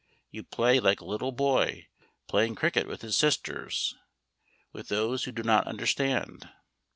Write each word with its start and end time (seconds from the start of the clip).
You 0.31 0.41
play 0.41 0.79
like 0.79 0.99
a 0.99 1.05
little 1.05 1.31
boy 1.31 1.87
playing 2.27 2.55
cricket 2.55 2.87
with 2.87 3.03
his 3.03 3.15
sisters, 3.15 3.95
with 4.73 4.87
those 4.87 5.25
who 5.25 5.31
do 5.31 5.43
not 5.43 5.67
understand. 5.67 6.49